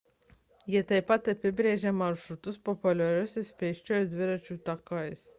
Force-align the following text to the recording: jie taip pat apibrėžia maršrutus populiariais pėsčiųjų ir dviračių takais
jie 0.75 0.79
taip 0.91 1.07
pat 1.09 1.27
apibrėžia 1.33 1.91
maršrutus 1.97 2.57
populiariais 2.69 3.51
pėsčiųjų 3.59 3.99
ir 4.07 4.09
dviračių 4.15 4.57
takais 4.71 5.27